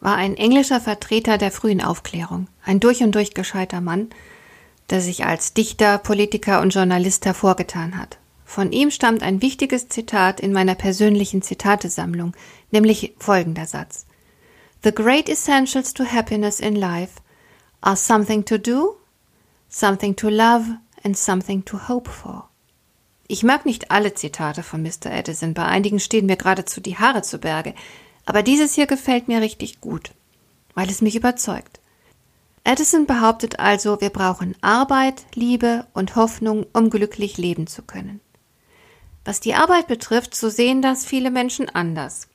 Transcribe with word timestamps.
war 0.00 0.16
ein 0.16 0.36
englischer 0.36 0.80
Vertreter 0.80 1.38
der 1.38 1.50
frühen 1.50 1.82
Aufklärung, 1.82 2.48
ein 2.64 2.80
durch 2.80 3.02
und 3.02 3.14
durch 3.14 3.34
gescheiter 3.34 3.80
Mann, 3.80 4.08
der 4.88 5.00
sich 5.00 5.24
als 5.24 5.54
Dichter, 5.54 5.98
Politiker 5.98 6.60
und 6.60 6.74
Journalist 6.74 7.26
hervorgetan 7.26 7.96
hat. 7.96 8.18
Von 8.44 8.72
ihm 8.72 8.90
stammt 8.90 9.22
ein 9.22 9.42
wichtiges 9.42 9.88
Zitat 9.88 10.40
in 10.40 10.52
meiner 10.52 10.74
persönlichen 10.74 11.42
Zitatesammlung, 11.42 12.34
nämlich 12.72 13.14
folgender 13.18 13.66
Satz. 13.66 14.06
The 14.82 14.92
great 14.92 15.28
essentials 15.28 15.94
to 15.94 16.04
happiness 16.04 16.58
in 16.58 16.74
life 16.74 17.20
are 17.80 17.96
something 17.96 18.44
to 18.46 18.58
do, 18.58 18.96
something 19.68 20.16
to 20.16 20.28
love 20.28 20.64
and 21.04 21.16
something 21.16 21.64
to 21.66 21.88
hope 21.88 22.10
for. 22.10 22.48
Ich 23.28 23.44
mag 23.44 23.64
nicht 23.64 23.92
alle 23.92 24.14
Zitate 24.14 24.64
von 24.64 24.82
Mr. 24.82 25.12
Edison, 25.12 25.54
bei 25.54 25.64
einigen 25.64 26.00
stehen 26.00 26.26
mir 26.26 26.36
geradezu 26.36 26.80
die 26.80 26.98
Haare 26.98 27.22
zu 27.22 27.38
Berge, 27.38 27.74
aber 28.30 28.44
dieses 28.44 28.74
hier 28.74 28.86
gefällt 28.86 29.26
mir 29.26 29.40
richtig 29.40 29.80
gut, 29.80 30.12
weil 30.76 30.88
es 30.88 31.02
mich 31.02 31.16
überzeugt. 31.16 31.80
Edison 32.62 33.06
behauptet 33.06 33.58
also, 33.58 34.00
wir 34.00 34.10
brauchen 34.10 34.54
Arbeit, 34.60 35.24
Liebe 35.34 35.84
und 35.94 36.14
Hoffnung, 36.14 36.64
um 36.72 36.90
glücklich 36.90 37.38
leben 37.38 37.66
zu 37.66 37.82
können. 37.82 38.20
Was 39.24 39.40
die 39.40 39.54
Arbeit 39.54 39.88
betrifft, 39.88 40.36
so 40.36 40.48
sehen 40.48 40.80
das 40.80 41.04
viele 41.04 41.32
Menschen 41.32 41.70
anders. 41.70 42.28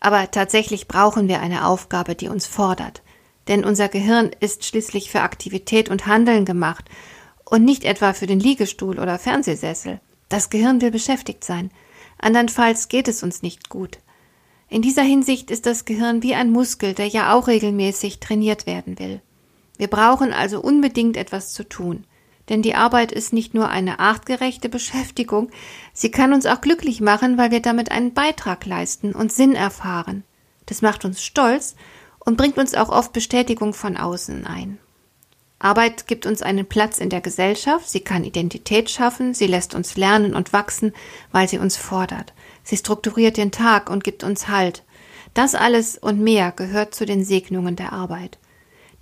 Aber 0.00 0.30
tatsächlich 0.30 0.88
brauchen 0.88 1.28
wir 1.28 1.40
eine 1.40 1.66
Aufgabe, 1.66 2.14
die 2.14 2.28
uns 2.28 2.46
fordert. 2.46 3.02
Denn 3.46 3.62
unser 3.62 3.90
Gehirn 3.90 4.30
ist 4.40 4.64
schließlich 4.64 5.10
für 5.10 5.20
Aktivität 5.20 5.90
und 5.90 6.06
Handeln 6.06 6.46
gemacht 6.46 6.86
und 7.44 7.62
nicht 7.62 7.84
etwa 7.84 8.14
für 8.14 8.26
den 8.26 8.40
Liegestuhl 8.40 8.98
oder 8.98 9.18
Fernsehsessel. 9.18 10.00
Das 10.30 10.48
Gehirn 10.48 10.80
will 10.80 10.92
beschäftigt 10.92 11.44
sein. 11.44 11.70
Andernfalls 12.16 12.88
geht 12.88 13.06
es 13.06 13.22
uns 13.22 13.42
nicht 13.42 13.68
gut. 13.68 13.98
In 14.68 14.82
dieser 14.82 15.02
Hinsicht 15.02 15.50
ist 15.50 15.66
das 15.66 15.84
Gehirn 15.84 16.22
wie 16.22 16.34
ein 16.34 16.50
Muskel, 16.50 16.92
der 16.92 17.06
ja 17.06 17.32
auch 17.32 17.46
regelmäßig 17.46 18.18
trainiert 18.18 18.66
werden 18.66 18.98
will. 18.98 19.20
Wir 19.78 19.88
brauchen 19.88 20.32
also 20.32 20.60
unbedingt 20.60 21.16
etwas 21.16 21.52
zu 21.52 21.68
tun. 21.68 22.04
Denn 22.48 22.62
die 22.62 22.74
Arbeit 22.74 23.10
ist 23.10 23.32
nicht 23.32 23.54
nur 23.54 23.68
eine 23.68 23.98
artgerechte 23.98 24.68
Beschäftigung, 24.68 25.50
sie 25.92 26.10
kann 26.10 26.32
uns 26.32 26.46
auch 26.46 26.60
glücklich 26.60 27.00
machen, 27.00 27.38
weil 27.38 27.50
wir 27.50 27.60
damit 27.60 27.90
einen 27.90 28.14
Beitrag 28.14 28.64
leisten 28.66 29.12
und 29.12 29.32
Sinn 29.32 29.54
erfahren. 29.54 30.22
Das 30.66 30.82
macht 30.82 31.04
uns 31.04 31.22
stolz 31.22 31.74
und 32.20 32.36
bringt 32.36 32.58
uns 32.58 32.74
auch 32.74 32.88
oft 32.88 33.12
Bestätigung 33.12 33.72
von 33.72 33.96
außen 33.96 34.46
ein. 34.46 34.78
Arbeit 35.58 36.06
gibt 36.06 36.26
uns 36.26 36.42
einen 36.42 36.66
Platz 36.66 36.98
in 36.98 37.08
der 37.08 37.22
Gesellschaft, 37.22 37.88
sie 37.88 38.00
kann 38.00 38.24
Identität 38.24 38.90
schaffen, 38.90 39.32
sie 39.32 39.46
lässt 39.46 39.74
uns 39.74 39.96
lernen 39.96 40.34
und 40.34 40.52
wachsen, 40.52 40.92
weil 41.32 41.48
sie 41.48 41.58
uns 41.58 41.76
fordert. 41.76 42.34
Sie 42.62 42.76
strukturiert 42.76 43.38
den 43.38 43.52
Tag 43.52 43.88
und 43.88 44.04
gibt 44.04 44.22
uns 44.22 44.48
Halt. 44.48 44.84
Das 45.32 45.54
alles 45.54 45.96
und 45.96 46.20
mehr 46.20 46.52
gehört 46.52 46.94
zu 46.94 47.06
den 47.06 47.24
Segnungen 47.24 47.76
der 47.76 47.92
Arbeit. 47.92 48.38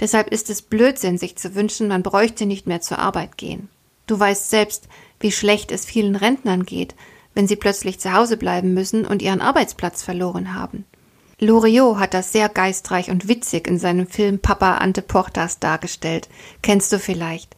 Deshalb 0.00 0.28
ist 0.28 0.50
es 0.50 0.62
Blödsinn, 0.62 1.19
sich 1.19 1.36
zu 1.36 1.55
wünschen, 1.55 1.88
man 1.88 2.02
bräuchte 2.02 2.47
nicht 2.47 2.66
mehr 2.66 2.81
zur 2.81 2.98
Arbeit 2.98 3.36
gehen. 3.36 3.69
Du 4.06 4.19
weißt 4.19 4.50
selbst, 4.50 4.88
wie 5.21 5.32
schlecht 5.32 5.72
es 5.72 5.84
vielen 5.84 6.16
Rentnern 6.16 6.65
geht, 6.65 6.94
wenn 7.34 7.48
sie 7.48 7.56
plötzlich 7.56 8.00
zu 8.00 8.12
Hause 8.12 8.36
bleiben 8.36 8.75
müssen 8.75 9.06
und 9.06 9.22
ihren 9.22 9.41
Arbeitsplatz 9.41 10.03
verloren 10.03 10.54
haben. 10.54 10.84
Loriot 11.41 11.99
hat 11.99 12.15
das 12.15 12.33
sehr 12.33 12.49
geistreich 12.49 13.11
und 13.11 13.28
witzig 13.28 13.67
in 13.67 13.78
seinem 13.78 14.06
Film 14.06 14.39
Papa 14.39 14.77
Ante 14.77 15.03
Portas 15.03 15.59
dargestellt. 15.59 16.28
Kennst 16.62 16.93
du 16.93 16.99
vielleicht? 16.99 17.56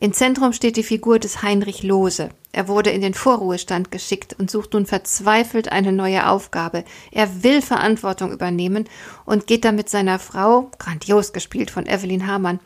Im 0.00 0.12
Zentrum 0.12 0.52
steht 0.52 0.76
die 0.76 0.84
Figur 0.84 1.18
des 1.18 1.42
Heinrich 1.42 1.82
Lose. 1.82 2.28
Er 2.52 2.68
wurde 2.68 2.90
in 2.90 3.00
den 3.00 3.14
Vorruhestand 3.14 3.90
geschickt 3.90 4.36
und 4.38 4.48
sucht 4.48 4.74
nun 4.74 4.86
verzweifelt 4.86 5.72
eine 5.72 5.92
neue 5.92 6.28
Aufgabe. 6.28 6.84
Er 7.10 7.42
will 7.42 7.60
Verantwortung 7.62 8.30
übernehmen 8.32 8.88
und 9.24 9.48
geht 9.48 9.64
damit 9.64 9.88
seiner 9.88 10.20
Frau, 10.20 10.70
grandios 10.78 11.32
gespielt 11.32 11.72
von 11.72 11.86
Evelyn 11.86 12.28
Hamann, 12.28 12.60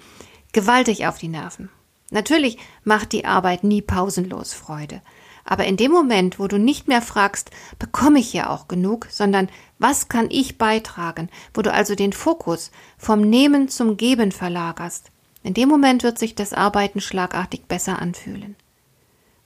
gewaltig 0.53 1.07
auf 1.07 1.19
die 1.19 1.29
Nerven. 1.29 1.71
Natürlich 2.11 2.59
macht 2.85 3.13
die 3.13 3.25
Arbeit 3.25 3.65
nie 3.65 3.81
pausenlos 3.81 4.53
Freude. 4.53 5.01
Aber 5.45 5.65
in 5.65 5.77
dem 5.77 5.91
Moment, 5.91 6.39
wo 6.39 6.47
du 6.47 6.59
nicht 6.59 6.89
mehr 6.89 7.03
fragst, 7.03 7.51
bekomme 7.79 8.21
ich 8.21 8.31
hier 8.31 8.51
auch 8.51 8.69
genug, 8.69 9.09
sondern 9.11 9.49
was 9.79 10.09
kann 10.09 10.29
ich 10.31 10.59
beitragen, 10.59 11.29
wo 11.55 11.63
du 11.63 11.73
also 11.73 11.95
den 11.95 12.13
Fokus 12.13 12.71
vom 12.99 13.21
Nehmen 13.21 13.69
zum 13.69 13.97
Geben 13.97 14.33
verlagerst, 14.33 15.11
in 15.43 15.55
dem 15.55 15.69
Moment 15.69 16.03
wird 16.03 16.19
sich 16.19 16.35
das 16.35 16.53
Arbeiten 16.53 17.01
schlagartig 17.01 17.63
besser 17.67 18.01
anfühlen. 18.01 18.57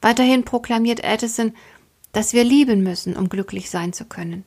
Weiterhin 0.02 0.44
proklamiert 0.44 1.04
Addison, 1.04 1.54
dass 2.12 2.32
wir 2.32 2.44
lieben 2.44 2.82
müssen, 2.82 3.16
um 3.16 3.28
glücklich 3.28 3.70
sein 3.70 3.92
zu 3.92 4.04
können. 4.04 4.44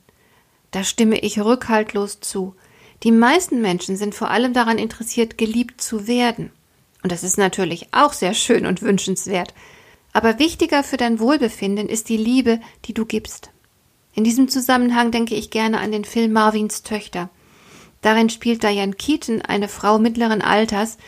Da 0.70 0.84
stimme 0.84 1.18
ich 1.18 1.40
rückhaltlos 1.40 2.20
zu. 2.20 2.54
Die 3.02 3.12
meisten 3.12 3.60
Menschen 3.60 3.96
sind 3.96 4.14
vor 4.14 4.30
allem 4.30 4.52
daran 4.52 4.78
interessiert, 4.78 5.38
geliebt 5.38 5.80
zu 5.80 6.06
werden. 6.06 6.52
Und 7.02 7.10
das 7.12 7.24
ist 7.24 7.38
natürlich 7.38 7.88
auch 7.92 8.12
sehr 8.12 8.34
schön 8.34 8.66
und 8.66 8.82
wünschenswert. 8.82 9.54
Aber 10.12 10.38
wichtiger 10.38 10.82
für 10.82 10.96
dein 10.96 11.20
Wohlbefinden 11.20 11.88
ist 11.88 12.08
die 12.08 12.16
Liebe, 12.16 12.60
die 12.84 12.94
du 12.94 13.04
gibst. 13.04 13.50
In 14.14 14.24
diesem 14.24 14.48
Zusammenhang 14.48 15.10
denke 15.12 15.34
ich 15.34 15.50
gerne 15.50 15.78
an 15.78 15.92
den 15.92 16.04
Film 16.04 16.32
Marvins 16.32 16.82
Töchter. 16.82 17.30
Darin 18.02 18.30
spielt 18.30 18.62
Diane 18.62 18.94
Keaton 18.94 19.42
eine 19.42 19.68
Frau 19.68 19.98
mittleren 19.98 20.42
Alters, 20.42 20.98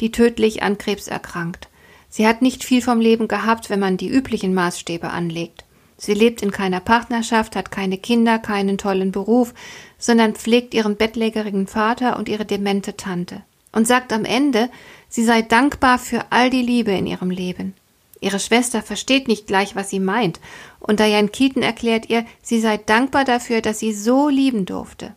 die 0.00 0.10
tödlich 0.10 0.62
an 0.62 0.78
Krebs 0.78 1.08
erkrankt. 1.08 1.68
Sie 2.08 2.26
hat 2.26 2.42
nicht 2.42 2.64
viel 2.64 2.82
vom 2.82 3.00
Leben 3.00 3.28
gehabt, 3.28 3.70
wenn 3.70 3.80
man 3.80 3.96
die 3.96 4.08
üblichen 4.08 4.54
Maßstäbe 4.54 5.10
anlegt. 5.10 5.64
Sie 5.98 6.14
lebt 6.14 6.42
in 6.42 6.52
keiner 6.52 6.80
Partnerschaft, 6.80 7.56
hat 7.56 7.70
keine 7.70 7.98
Kinder, 7.98 8.38
keinen 8.38 8.78
tollen 8.78 9.12
Beruf, 9.12 9.52
sondern 9.98 10.34
pflegt 10.34 10.72
ihren 10.72 10.96
bettlägerigen 10.96 11.66
Vater 11.66 12.16
und 12.16 12.28
ihre 12.28 12.44
demente 12.44 12.96
Tante 12.96 13.42
und 13.72 13.86
sagt 13.86 14.12
am 14.12 14.24
Ende, 14.24 14.70
sie 15.08 15.24
sei 15.24 15.42
dankbar 15.42 15.98
für 15.98 16.26
all 16.30 16.50
die 16.50 16.62
Liebe 16.62 16.92
in 16.92 17.06
ihrem 17.06 17.30
Leben. 17.30 17.74
Ihre 18.20 18.40
Schwester 18.40 18.82
versteht 18.82 19.28
nicht 19.28 19.46
gleich, 19.46 19.76
was 19.76 19.90
sie 19.90 20.00
meint, 20.00 20.40
und 20.80 21.00
Diane 21.00 21.28
Keaton 21.28 21.62
erklärt 21.62 22.08
ihr, 22.10 22.24
sie 22.42 22.60
sei 22.60 22.76
dankbar 22.76 23.24
dafür, 23.24 23.60
dass 23.60 23.78
sie 23.78 23.92
so 23.92 24.28
lieben 24.28 24.66
durfte. 24.66 25.14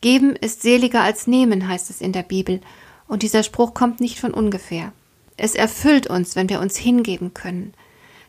Geben 0.00 0.36
ist 0.36 0.62
seliger 0.62 1.02
als 1.02 1.26
nehmen, 1.26 1.66
heißt 1.66 1.88
es 1.88 2.00
in 2.02 2.12
der 2.12 2.22
Bibel, 2.22 2.60
und 3.08 3.22
dieser 3.22 3.42
Spruch 3.42 3.72
kommt 3.72 4.00
nicht 4.00 4.20
von 4.20 4.34
ungefähr. 4.34 4.92
Es 5.36 5.54
erfüllt 5.54 6.06
uns, 6.06 6.36
wenn 6.36 6.48
wir 6.48 6.60
uns 6.60 6.76
hingeben 6.76 7.34
können. 7.34 7.72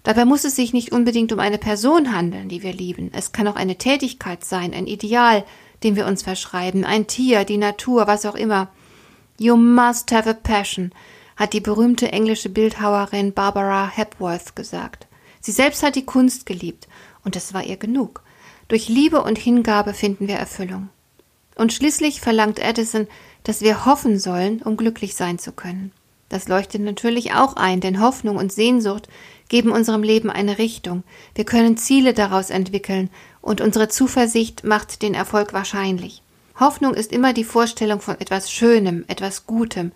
Dabei 0.04 0.26
muss 0.26 0.44
es 0.46 0.56
sich 0.56 0.72
nicht 0.72 0.92
unbedingt 0.92 1.34
um 1.34 1.40
eine 1.40 1.58
Person 1.58 2.16
handeln, 2.16 2.48
die 2.48 2.64
wir 2.64 2.74
lieben. 2.74 3.12
Es 3.14 3.32
kann 3.32 3.48
auch 3.48 3.56
eine 3.56 3.78
Tätigkeit 3.78 4.46
sein, 4.46 4.74
ein 4.74 4.88
Ideal, 4.88 5.44
dem 5.84 5.96
wir 5.96 6.06
uns 6.06 6.24
verschreiben, 6.24 6.86
ein 6.86 7.08
Tier, 7.08 7.44
die 7.44 7.58
Natur, 7.58 8.08
was 8.08 8.26
auch 8.26 8.36
immer. 8.36 8.70
You 9.38 9.58
must 9.58 10.12
have 10.12 10.30
a 10.30 10.34
passion, 10.34 10.92
hat 11.36 11.54
die 11.54 11.60
berühmte 11.60 12.12
englische 12.12 12.50
Bildhauerin 12.50 13.34
Barbara 13.34 13.88
Hepworth 13.88 14.56
gesagt. 14.56 15.08
Sie 15.42 15.52
selbst 15.52 15.84
hat 15.84 15.96
die 15.96 16.06
Kunst 16.06 16.46
geliebt, 16.46 16.88
und 17.24 17.36
es 17.36 17.54
war 17.54 17.64
ihr 17.64 17.78
genug. 17.78 18.24
Durch 18.68 18.90
Liebe 18.90 19.22
und 19.22 19.38
Hingabe 19.38 19.94
finden 19.94 20.28
wir 20.28 20.36
Erfüllung. 20.36 20.90
Und 21.56 21.72
schließlich 21.72 22.20
verlangt 22.20 22.60
Edison, 22.60 23.08
dass 23.44 23.62
wir 23.62 23.86
hoffen 23.86 24.20
sollen, 24.20 24.62
um 24.62 24.76
glücklich 24.76 25.16
sein 25.16 25.40
zu 25.40 25.52
können. 25.52 25.92
Das 26.30 26.48
leuchtet 26.48 26.82
natürlich 26.82 27.34
auch 27.34 27.56
ein, 27.56 27.80
denn 27.80 28.02
Hoffnung 28.02 28.38
und 28.38 28.52
Sehnsucht 28.52 29.08
geben 29.48 29.72
unserem 29.72 30.02
Leben 30.02 30.30
eine 30.30 30.58
Richtung. 30.58 31.04
Wir 31.36 31.46
können 31.46 31.78
Ziele 31.78 32.14
daraus 32.14 32.50
entwickeln 32.50 33.10
und 33.42 33.62
unsere 33.62 33.88
Zuversicht 33.88 34.64
macht 34.64 35.02
den 35.04 35.14
Erfolg 35.14 35.54
wahrscheinlich. 35.54 36.24
Hoffnung 36.60 36.94
ist 36.94 37.12
immer 37.12 37.34
die 37.34 37.44
Vorstellung 37.44 38.02
von 38.02 38.20
etwas 38.20 38.52
Schönem, 38.52 39.06
etwas 39.08 39.46
Gutem. 39.46 39.92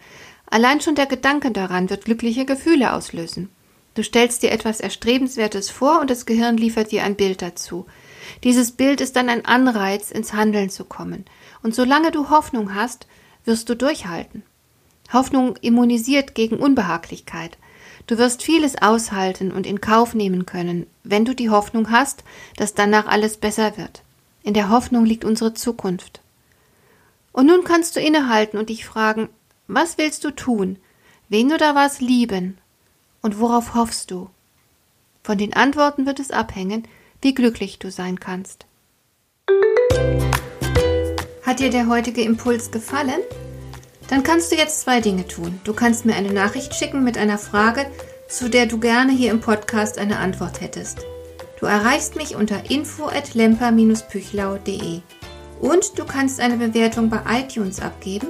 Allein 0.50 0.82
schon 0.82 0.96
der 0.96 1.06
Gedanke 1.06 1.52
daran 1.52 1.90
wird 1.90 2.06
glückliche 2.06 2.46
Gefühle 2.46 2.94
auslösen. 2.94 3.50
Du 3.94 4.04
stellst 4.04 4.44
dir 4.44 4.52
etwas 4.52 4.80
Erstrebenswertes 4.80 5.70
vor 5.70 6.00
und 6.00 6.10
das 6.10 6.26
Gehirn 6.26 6.58
liefert 6.58 6.92
dir 6.92 7.04
ein 7.04 7.16
Bild 7.16 7.42
dazu. 7.42 7.86
Dieses 8.44 8.72
Bild 8.72 9.02
ist 9.02 9.16
dann 9.16 9.30
ein 9.30 9.46
Anreiz, 9.46 10.12
ins 10.12 10.34
Handeln 10.34 10.70
zu 10.70 10.86
kommen. 10.86 11.26
Und 11.64 11.76
solange 11.76 12.12
du 12.12 12.30
Hoffnung 12.30 12.74
hast, 12.76 13.08
wirst 13.46 13.70
du 13.70 13.76
durchhalten. 13.76 14.44
Hoffnung 15.12 15.56
immunisiert 15.58 16.36
gegen 16.36 16.58
Unbehaglichkeit. 16.58 17.58
Du 18.08 18.18
wirst 18.18 18.44
vieles 18.44 18.82
aushalten 18.82 19.52
und 19.52 19.68
in 19.68 19.82
Kauf 19.82 20.14
nehmen 20.14 20.46
können, 20.46 20.88
wenn 21.04 21.26
du 21.26 21.36
die 21.36 21.50
Hoffnung 21.50 21.92
hast, 21.92 22.24
dass 22.58 22.74
danach 22.74 23.08
alles 23.08 23.38
besser 23.38 23.78
wird. 23.78 24.04
In 24.44 24.54
der 24.54 24.70
Hoffnung 24.70 25.06
liegt 25.06 25.26
unsere 25.26 25.54
Zukunft. 25.54 26.22
Und 27.32 27.48
nun 27.48 27.64
kannst 27.64 27.96
du 27.96 28.00
innehalten 28.00 28.58
und 28.58 28.70
dich 28.70 28.86
fragen, 28.86 29.30
Was 29.72 30.00
willst 30.00 30.24
du 30.24 30.32
tun? 30.32 30.80
Wen 31.30 31.54
oder 31.54 31.76
was 31.76 32.02
lieben? 32.02 32.58
Und 33.22 33.40
worauf 33.40 33.76
hoffst 33.76 34.10
du? 34.10 34.32
Von 35.22 35.38
den 35.38 35.54
Antworten 35.54 36.08
wird 36.08 36.20
es 36.20 36.32
abhängen, 36.32 36.88
wie 37.22 37.36
glücklich 37.36 37.78
du 37.78 37.92
sein 37.92 38.20
kannst. 38.20 38.66
Hat 41.44 41.60
dir 41.60 41.70
der 41.70 41.88
heutige 41.88 42.24
Impuls 42.24 42.72
gefallen? 42.72 43.20
Dann 44.08 44.24
kannst 44.24 44.52
du 44.52 44.56
jetzt 44.56 44.82
zwei 44.82 45.02
Dinge 45.02 45.28
tun. 45.28 45.62
Du 45.64 45.76
kannst 45.76 46.04
mir 46.04 46.16
eine 46.16 46.34
Nachricht 46.34 46.74
schicken 46.74 47.04
mit 47.04 47.20
einer 47.20 47.38
Frage, 47.38 47.86
zu 48.28 48.50
der 48.50 48.66
du 48.66 48.80
gerne 48.80 49.12
hier 49.12 49.30
im 49.30 49.40
Podcast 49.40 50.00
eine 50.00 50.18
Antwort 50.18 50.62
hättest. 50.62 51.06
Du 51.60 51.68
erreichst 51.68 52.16
mich 52.16 52.36
unter 52.36 52.72
info@lemper-püchlau.de. 52.72 55.02
Und 55.62 56.00
du 56.00 56.06
kannst 56.06 56.40
eine 56.40 56.58
Bewertung 56.58 57.12
bei 57.12 57.22
iTunes 57.40 57.82
abgeben, 57.82 58.30